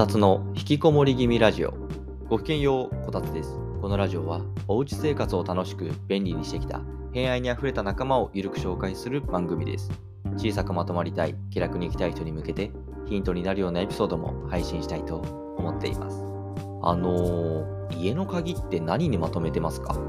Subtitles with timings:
[0.00, 1.74] たつの引きこもり気味ラジオ。
[2.30, 3.50] ごきげんよう、こたつです。
[3.82, 6.80] このラジオは、おうち生活を楽しく便利にしてきた、
[7.12, 9.90] 偏愛にあふれた仲間をゆるく紹介する番組です。
[10.38, 12.72] 小さくまとまりたい、気楽に生きたい人に向けて、
[13.10, 15.16] ヒントになるようなエピソードも配信したいと
[15.58, 16.24] 思っています。
[16.82, 20.00] あのー、家の鍵って何にまとめてますか？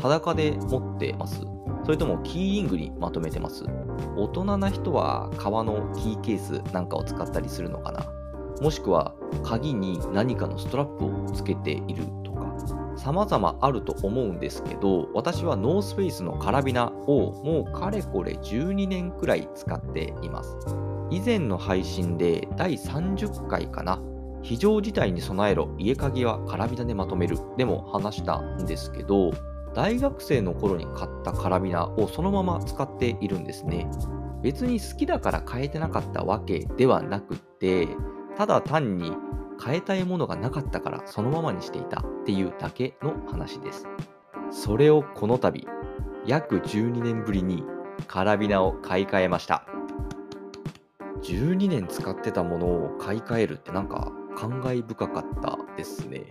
[0.00, 1.40] 裸で持ってます？
[1.84, 3.64] それともキーリングにまとめてます？
[4.16, 8.06] 大人な人は革のキーケースなんかを使ったりするのかな？
[8.62, 9.12] もしくは
[9.42, 12.54] 鍵に何かのストラップをつけているとか
[12.96, 20.56] 様々あると思うんですけど私はノースフェイスのカラビナをもうかれこれ12年くらい使っています。
[21.10, 24.00] 以前の配信で第30回かな
[24.42, 29.32] 非常事態に備えろ家鍵はカラビナでまとめるでも話したんですけど
[29.74, 33.90] 大学生の頃に買ったカラビナをそのまま使っているんですね。
[34.40, 37.88] 別に好きだから変えてなかったわけではなくて
[38.36, 39.12] ただ単に
[39.64, 43.86] 変えたいものがなかったからそのままにしていたっていうだけの話です。
[44.50, 45.66] それをこの度、
[46.26, 47.64] 約12年ぶりに
[48.06, 49.64] カラビナを買い替えました。
[51.22, 56.26] 12年使ってたものを買い替えるってなんか感慨深かったですね。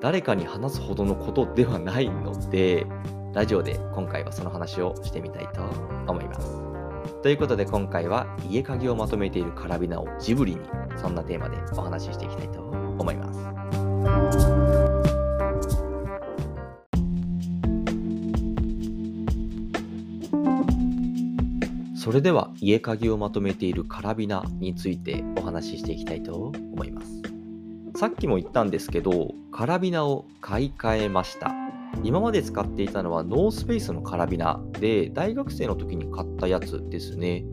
[0.00, 2.86] 誰かに話すほどのことではないので、
[3.34, 5.62] ラジオで今回はその話をしてみたいと
[6.06, 6.77] 思います。
[7.22, 10.60] ということで今回は家鍵をまとめているカラビナをジブリに
[10.96, 13.38] そんなテーマでお話ししていきたいと思います。
[22.00, 27.20] それでは家鍵をまとめているカラビナについてお話ししていきたいと思います。
[27.96, 31.67] さっきも言ったんですけど、カラビナを買い替えました。
[32.04, 37.44] 今まで使っていたのはノースペースのカラビナで、大学生の時に買ったやつですね。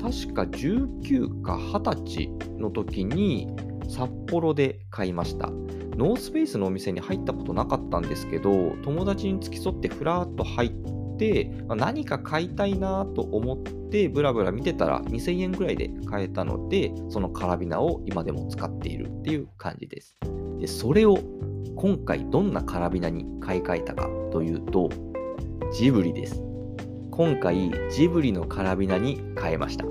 [0.00, 2.28] 確か19か20歳
[2.58, 3.48] の時に
[3.88, 5.48] 札幌で買いました。
[5.96, 10.70] ノースペースのお店に入ったことなかったんですけど、友達に付き添ってふらっと入っ
[11.18, 13.58] て、何か買いたいなと思っ
[13.90, 20.16] てブラブラ見てたら2000円ぐらいで買えたので、そのカラビナを今でも使っているっていう感じです。
[20.58, 21.18] でそれを
[21.76, 24.90] 今回どんなカラビナに買い替えたかというと、
[25.72, 26.42] ジブリです。
[27.10, 29.84] 今回、ジブリのカラビナに変えました。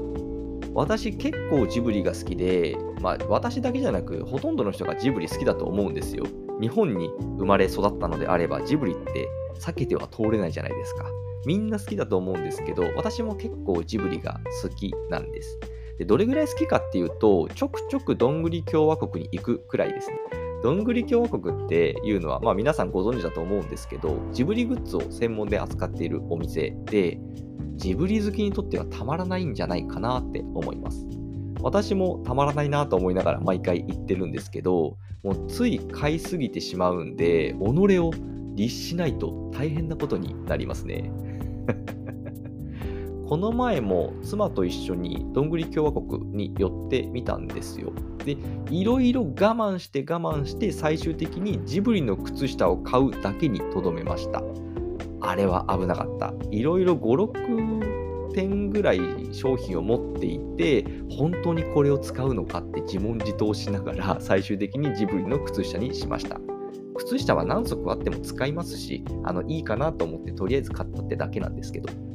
[0.74, 6.26] 私結構ジブリが好きで、まあ私だけじゃなくほとんどの人がジブリ好きだと思うんですよ。
[6.62, 9.28] 日本に生まれ育ったのであればジブリって
[9.60, 11.10] 避けては通れないじゃないですか。
[11.46, 15.60] みんな好きだと思うんですけど、私も結構ジブリが好きなんです。
[15.98, 20.16] でどれぐらい好きかっていうと、ちょくちょくどんぐり共和国に行くくらいですね。
[20.64, 27.20] どんぐり共和国っていうのは、まあ皆さんご存知だと思うんですけど、ジブリグッズを専門で扱っているお店で、
[27.76, 31.08] ジブリ好きにとってはたまらないんじゃないかなって思います。
[31.62, 38.12] 私もたまらないなと思いながら毎回言ってるんですけど、もうつい買いすぎてしまうんで、己を
[38.56, 41.12] 律しないと大変なことになりますね。
[43.32, 47.94] この前も妻と一緒にどんぐり共和国に寄ってみたんですよ。
[48.26, 48.36] で、
[48.70, 54.44] いろいろ我慢して我慢して最終的にジブリの靴下を買うだけにとどめました。
[55.22, 56.34] あれは危なかった。
[56.52, 57.32] いろいろ5、
[58.28, 59.00] 6点ぐらい
[59.32, 66.38] 商品を持っていて、本当にこれを使うのかって自問自答しながら 最終的にジブリの靴下にしました。
[66.96, 72.12] 靴下は何足あっても使いますし、あのいいかなと思ってとりあえず買ったってだけなんですけど。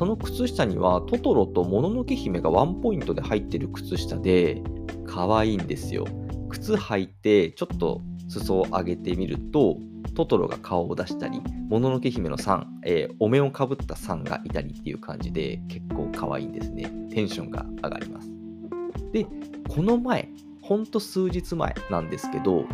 [0.00, 4.62] その靴下にはトトロともののけ姫がワンポイントで入ってる靴下で
[5.06, 6.06] 可愛いんですよ。
[6.48, 9.76] 靴履いてちょっと裾を上げてみると
[10.14, 16.90] トトロが顔を出したり、もののけ姫のさん、えー、お面をかぶったさんがいたりっていう感じで結構可愛いんですね。
[17.10, 18.30] テンションが上がります。
[19.12, 19.26] で、
[19.68, 20.30] この前、
[20.62, 22.64] ほんと数日前なんですけど、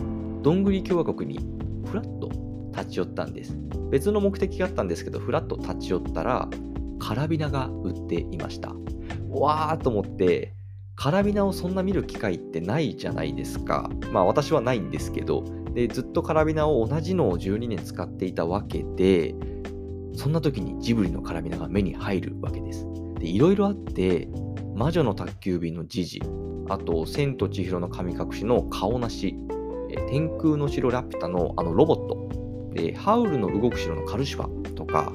[0.43, 1.45] どんぐり共和国に
[1.87, 2.31] ふらっと
[2.73, 3.59] 立ち寄ったんです。
[3.91, 6.49] 別の目的があったんですけど、ふらっと立ち寄ったら、
[6.99, 8.75] カラビナが売っていました。
[9.31, 10.55] わーと思って、
[10.95, 13.91] カラビナをそんな見る機会ってないじゃないですか。
[14.13, 15.45] まあ私はないんですけど、
[15.75, 19.35] でずっとカラビナを同じのを12年使っていたわけで、
[20.15, 22.87] そんな時にジブリのカラビナが目に入るわけです。
[23.19, 24.29] で、いろいろあって、
[24.75, 26.23] 魔女の宅急便のジジ、
[26.69, 29.37] あと、千と千尋の神隠しの顔なし、
[30.09, 32.29] 天空の城ラピュタのあのロボット、
[32.99, 35.13] ハウルの動く城のカルシファとか、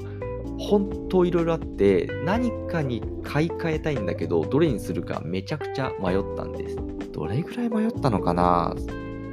[0.68, 6.76] 本当いろいろあって何かに買い替えたいんだけどどれにするかめちゃくちゃ迷ったんです。
[7.12, 8.74] どれぐらい迷ったのかな？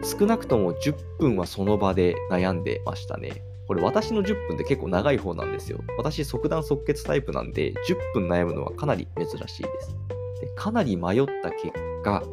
[0.03, 3.43] 少なくとも10分はその場で悩んでましたね。
[3.67, 5.79] これ私の10分って結構長い方なんですよ。
[5.97, 7.75] 私即断即決タイプなんで10
[8.13, 9.95] 分悩むのはかなり珍しいです。
[10.41, 11.71] でかなり迷った結
[12.03, 12.23] 果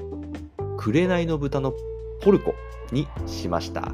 [0.78, 1.74] 紅の豚の
[2.22, 2.54] ポルコ
[2.92, 3.92] にしました。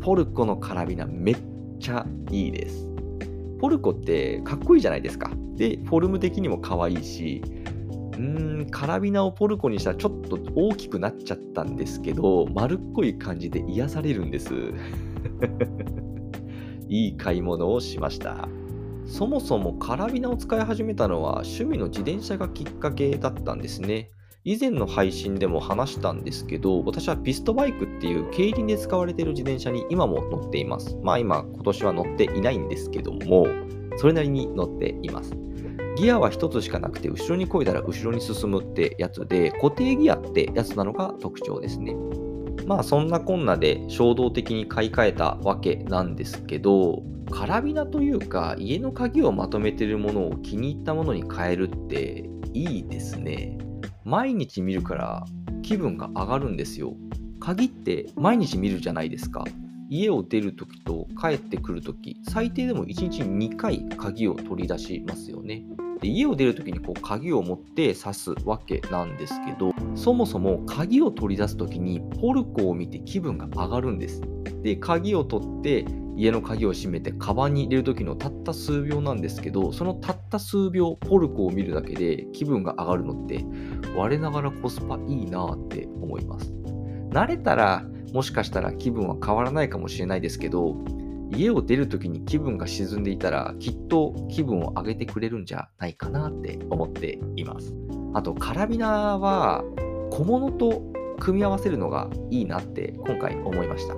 [0.00, 1.36] ポルコのカラビナめっ
[1.78, 2.91] ちゃいいです。
[3.62, 5.30] ポルコってかっこいいじゃないですか。
[5.54, 14.52] で、フォルム的にも可愛いし、うーん、カラビナをポルコにしたらちょっと大きくなっちゃったんですけど、丸っこい感じで癒されるんです。
[16.90, 18.48] いい買い物をしました。
[19.06, 24.10] そもそもカラビナを使い始めたのは趣味の自転車がきっかけだったんですね。
[24.44, 30.98] 以前の配信でも話したんですけど、私はピストバイクっていう競輪で使われている自転車に今も乗っています。
[31.00, 33.46] まあ今、今年は乗っていないんですけども、
[33.98, 35.32] それなりに乗っています。
[35.96, 41.94] ギアは1つしかなくて、後ろに漕いだら後ろに進むってやつで、固定ギアってやつなのが特徴ですね。
[42.66, 53.56] まあそんなこんなで衝動的に買い替えたわけなんですけど、カラビナというか家の鍵をまとめているものを気に入ったものに変えるっていいですね。
[54.04, 55.24] 毎日見るから
[55.62, 56.94] 気分が上がるんですよ。
[57.40, 59.44] 鍵って毎日見るじゃないですか。
[59.88, 65.64] 家を出るときと帰ってくるとき、最低でも1日に2回鍵を取り出しますよね。
[66.02, 74.20] で家を出るときにこう鍵を持って刺すわけなんですけど、そもそも鍵を取り出すときにポルコを見て気分が上がるんです。
[74.62, 83.44] で、鍵を取って家の鍵を閉めてカバンに入れる時のたった数秒なんですけどそのたった数秒ポルコを見るだけで気分が上がるのって
[83.96, 86.52] 我ながらコスパいいなって思います
[87.10, 90.76] 慣れたらもしかしたら気分は変わらないかもしれないですけど
[91.34, 97.74] 家を出る時に気分が沈んでいたらきっと気分を上げてくれるんじゃないかなって思っています
[98.14, 99.64] あとカラビナは
[100.10, 100.82] 小物と
[101.18, 103.94] 組み合わせるのがいいなって今回思いました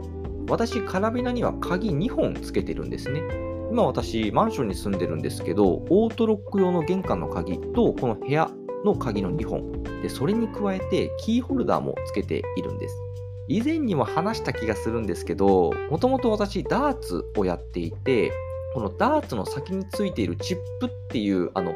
[0.49, 3.23] 私、カラビナには鍵2本つけてるんですね。
[3.71, 8.51] 今私、マンションに住んでるんですけど、オートロック用の玄関の鍵と、この部屋
[8.85, 9.83] の鍵の2本。
[10.03, 13.04] で、それに加えて、キーホルダーもつけているんです。
[13.49, 18.33] 以前にも話した気がするんですけど、もともと私、ダーツをやっていて、
[18.75, 21.75] このダーツの先についているチップっていう、あの、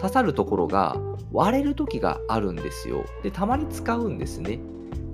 [0.00, 0.96] 刺さるところが
[1.32, 3.04] 割れる時があるんですよ。
[3.22, 4.60] で、たまに使うんですね。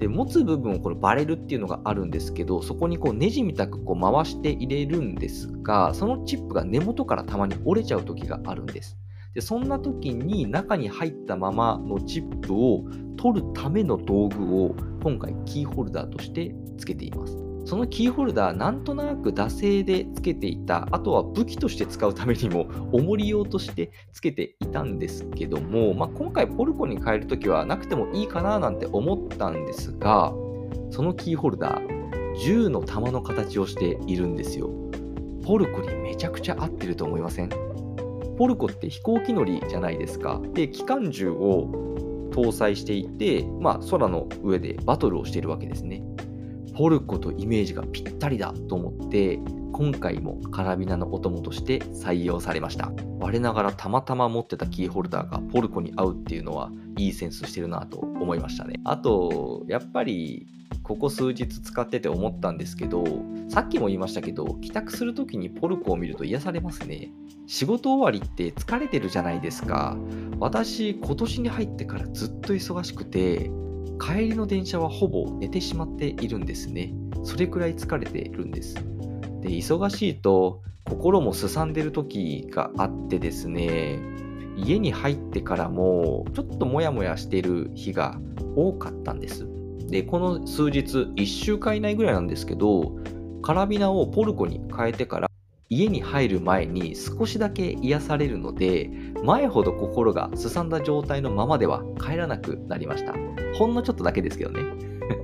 [0.02, 8.96] で持つ部分をこれバレルっていうのがあるんですけどそこにこうネジみたくこう回して入れるんですがそのチップが根元からたまに折れちゃう時があるんです
[9.34, 12.84] でそんな時に中に入ったままのチップを
[13.16, 17.38] 取るための道具を今回キーホルダーとしてつけています。
[17.64, 30.32] そのキーホルダーなんとなく惰性でつけていたあとは武器として使うためにも重り用としてつけていたんですけども、まあ、今回ポルコに変えるときはなくてもいいかななんて思ったんですが
[30.90, 34.68] そのキーホルダー銃の弾の形をしているんですよ。
[35.44, 37.71] ポルコにめちゃくちゃ合ってると思いません？
[38.42, 40.40] ポルコって飛行機乗りじゃないですか。
[40.52, 41.70] で機関銃を
[42.32, 46.02] 搭載していて、まあ、空の上でバトルをしているわけですね。
[46.74, 49.38] ポルコとイメージがぴったりだと思って
[49.72, 52.90] 今回もカラビナのお供として採用されました。
[53.20, 58.80] 我ながらたまたま持ってたキーホルダーがポルコに合うっていうのはいいセンスしてるなと思いましたね。
[58.82, 60.48] あとやっぱり
[60.82, 63.04] ここ数日使ってて思ったんですけど
[63.48, 67.10] さっきも言いましたけど帰宅する時にポルコを見ると癒されますね
[67.46, 69.96] 仕事終わりって疲れてるじゃないですか
[70.38, 73.50] 私今年に入ってからずっと忙しくて
[74.02, 76.92] 帰りの電車はほぼ寝てしまっているんですね。
[77.22, 78.74] それくらい疲れてるんです。
[78.74, 84.00] で、忙しいと心もすさんでる時があってですね、
[84.56, 88.18] 家に入ってからもちょっとモヤモヤしてる日が
[88.56, 89.46] 多かったんです。
[89.86, 92.96] で、この数日、1週間以内ぐらいなんですけど、
[93.42, 95.28] カラビナをポルコに変えてから
[95.68, 98.90] 家に入る前に少しだけ癒されるので
[99.24, 103.14] 前ほど心がすさんだ状態のままでは帰らなくなりました。
[103.54, 104.60] ほんのちょっとだけですけどね。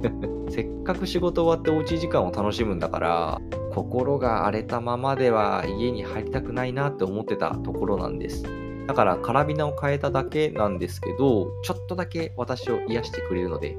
[0.51, 3.41] せっかく仕事終わっておうち時間を楽しむんだから
[3.75, 8.43] 心が荒れたままでは家に入りたくないなって思ってたところなんです。
[8.87, 13.77] だからカラビナを変えただけなんですけどちょっとだけ私を癒してくれるので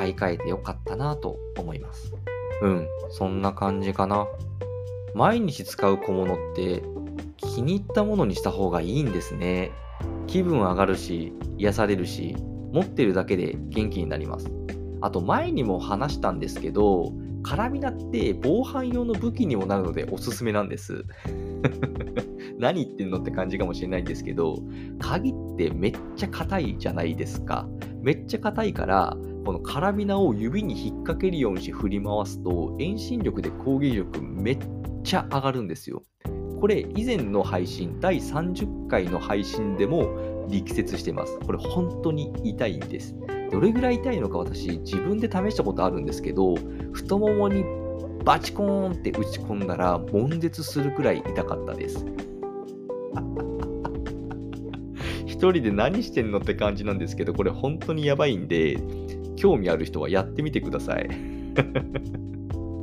[0.00, 2.14] 買い替えてよかったなと思います
[2.62, 4.26] うんそんな感じかな
[5.14, 6.82] 毎日使う小物って
[7.36, 9.72] 気に入ったものにした方がいいんですね。
[10.26, 12.36] 気分上がるし、癒されるし、
[12.72, 14.50] 持ってるだけで元気になります。
[15.00, 21.04] あと前にも話したんですけど、カラビナって防犯用の武器にもなるのでおすすめなんです。
[22.58, 24.62] 何言ってんのって感じかもしれないんですけど、
[24.98, 27.66] 鍵ってめっちゃ硬いじゃないですか。
[28.00, 34.58] めっちゃ硬いから、このカラビナを指に引っ掛けるようにして振り回すと遠心力で攻撃力めっ
[35.02, 36.02] ちゃ上がるんですよ。
[36.60, 41.38] これ以前の配信第30回の配信でも力説してます。
[41.40, 43.16] これ本当に痛いんです。
[43.50, 46.54] どれぐらい痛いのか私自分で試したことあるんですけど
[46.92, 47.64] 太ももに
[48.24, 52.04] バチコーンって打ち込んだら悶絶するくらい痛かったです
[55.26, 58.78] 一人で何してんのって感じなんですけどこれ本当にやばいんで
[59.40, 61.08] 興味ある人はやってみてください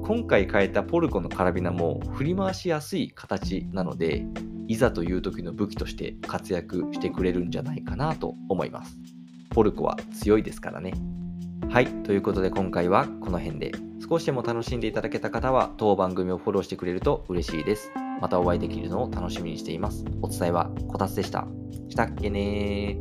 [0.03, 4.25] 今回変えたポルコのカラビナも振り回しやすい形なので
[4.67, 8.97] いざという時の武器として活躍してくれるんじゃないかなと思います
[9.51, 10.93] ポルコは強いですからね
[11.69, 13.71] はい、ということで今回はこの辺で
[14.09, 17.91] 少しでも楽しんでいただけた方は当番組をフォローしてくれると嬉しいです。
[18.21, 20.05] またお会いできるのを楽しみにしています。
[20.21, 21.45] お伝えはこたつでした。
[21.89, 22.97] したっけね。